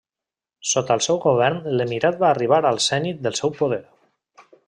Sota 0.69 0.95
el 0.99 1.03
seu 1.07 1.19
govern 1.25 1.59
l'emirat 1.75 2.17
va 2.25 2.29
arribar 2.31 2.61
al 2.71 2.81
zenit 2.87 3.23
del 3.27 3.39
seu 3.43 3.53
poder. 3.63 3.81